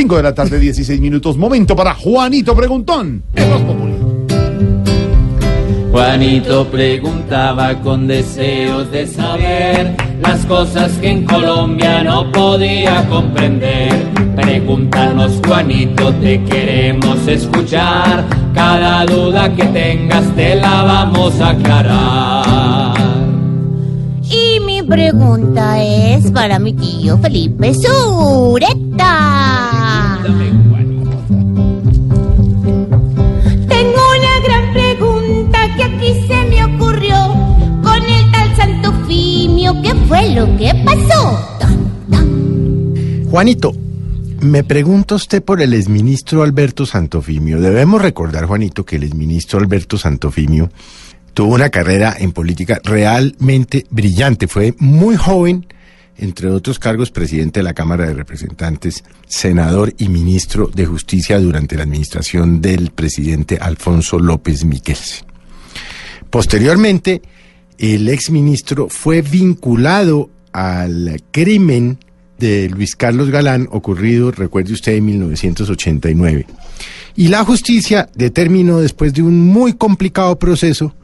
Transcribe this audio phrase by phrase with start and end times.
[0.00, 1.36] 5 de la tarde, 16 minutos.
[1.36, 3.22] Momento para Juanito Preguntón.
[3.34, 3.92] en Populi.
[5.92, 13.92] Juanito preguntaba con deseos de saber las cosas que en Colombia no podía comprender.
[14.36, 18.24] Pregúntanos, Juanito, te queremos escuchar.
[18.54, 22.94] Cada duda que tengas te la vamos a aclarar.
[24.22, 29.79] Y mi pregunta es para mi tío Felipe Sureta.
[33.68, 37.16] Tengo una gran pregunta que aquí se me ocurrió
[37.82, 39.74] con el tal Santo Fimio.
[39.82, 41.38] ¿Qué fue lo que pasó?
[43.30, 43.72] Juanito,
[44.40, 47.60] me pregunta usted por el exministro Alberto Santofimio.
[47.60, 50.70] Debemos recordar, Juanito, que el exministro Alberto Santofimio
[51.34, 54.48] tuvo una carrera en política realmente brillante.
[54.48, 55.66] Fue muy joven,
[56.20, 61.76] entre otros cargos, presidente de la Cámara de Representantes, senador y ministro de Justicia durante
[61.76, 65.24] la administración del presidente Alfonso López Miquels.
[66.28, 67.22] Posteriormente,
[67.78, 71.98] el exministro fue vinculado al crimen
[72.38, 76.46] de Luis Carlos Galán ocurrido, recuerde usted, en 1989.
[77.16, 80.94] Y la justicia determinó, después de un muy complicado proceso,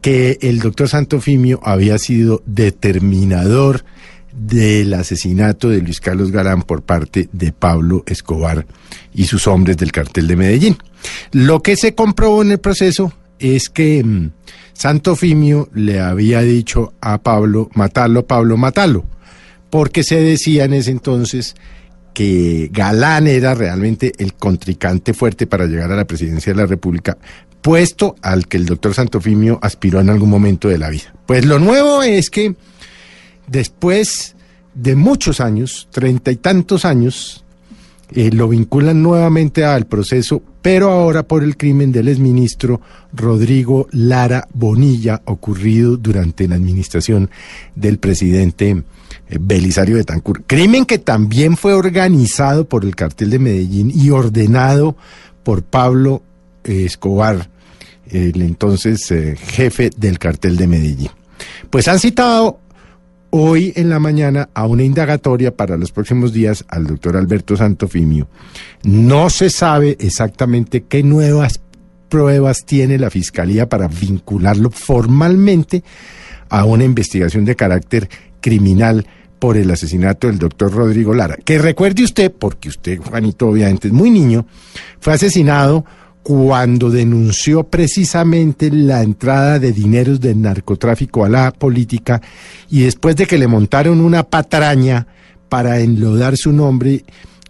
[0.00, 3.84] que el doctor Santofimio había sido determinador
[4.32, 8.66] del asesinato de Luis Carlos Galán por parte de Pablo Escobar
[9.14, 10.76] y sus hombres del cartel de Medellín.
[11.32, 14.30] Lo que se comprobó en el proceso es que mm,
[14.72, 19.04] Santofimio le había dicho a Pablo, matalo, Pablo, matalo,
[19.70, 21.54] porque se decía en ese entonces
[22.14, 27.16] que Galán era realmente el contrincante fuerte para llegar a la presidencia de la República,
[27.60, 31.12] puesto al que el doctor Santofimio aspiró en algún momento de la vida.
[31.26, 32.54] Pues lo nuevo es que
[33.48, 34.36] después
[34.74, 37.44] de muchos años, treinta y tantos años,
[38.10, 42.80] eh, lo vinculan nuevamente al proceso, pero ahora por el crimen del exministro
[43.12, 47.28] Rodrigo Lara Bonilla, ocurrido durante la administración
[47.74, 48.70] del presidente
[49.28, 50.44] eh, Belisario Betancourt.
[50.46, 54.96] Crimen que también fue organizado por el cartel de Medellín y ordenado
[55.42, 56.22] por Pablo
[56.64, 57.50] eh, Escobar,
[58.10, 61.10] el entonces jefe del cartel de Medellín.
[61.68, 62.58] Pues han citado
[63.30, 68.28] hoy en la mañana a una indagatoria para los próximos días al doctor Alberto Santofimio.
[68.82, 71.60] No se sabe exactamente qué nuevas
[72.08, 75.82] pruebas tiene la fiscalía para vincularlo formalmente
[76.48, 78.08] a una investigación de carácter
[78.40, 79.06] criminal
[79.38, 81.36] por el asesinato del doctor Rodrigo Lara.
[81.36, 84.46] Que recuerde usted, porque usted, Juanito, obviamente es muy niño,
[85.00, 85.84] fue asesinado
[86.28, 92.20] cuando denunció precisamente la entrada de dineros del narcotráfico a la política
[92.68, 95.06] y después de que le montaron una patraña
[95.48, 97.02] para enlodar su nombre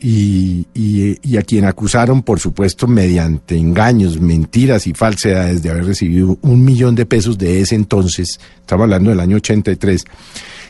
[0.00, 6.38] y, y- a quien acusaron, por supuesto, mediante engaños, mentiras y falsedades de haber recibido
[6.42, 10.04] un millón de pesos de ese entonces, estamos hablando del año 83,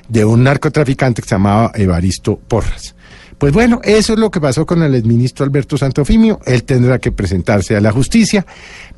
[0.09, 2.95] de un narcotraficante que se llamaba Evaristo Porras.
[3.41, 6.41] Pues bueno, eso es lo que pasó con el exministro Alberto Santofimio.
[6.45, 8.45] Él tendrá que presentarse a la justicia.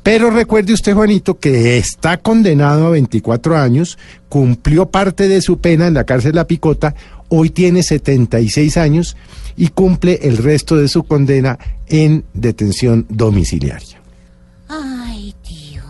[0.03, 5.87] Pero recuerde usted, Juanito, que está condenado a 24 años, cumplió parte de su pena
[5.87, 6.93] en la cárcel La Picota,
[7.29, 9.15] hoy tiene 76 años
[9.55, 14.01] y cumple el resto de su condena en detención domiciliaria.
[14.67, 15.83] Ay, tío.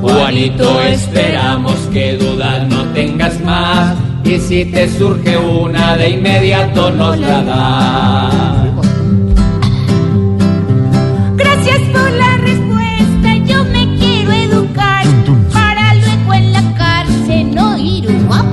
[0.00, 4.11] Juanito, esperamos que dudas no tengas más.
[4.24, 8.34] Y si te surge una, de inmediato nos la das.
[11.36, 13.36] Gracias por la respuesta.
[13.46, 15.04] Yo me quiero educar
[15.52, 18.52] para luego en la cárcel no ir uno a.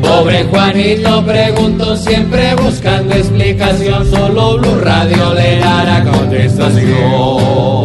[0.00, 4.08] Pobre Juanito preguntó siempre buscando explicación.
[4.10, 7.83] Solo Blue Radio le dará contestación.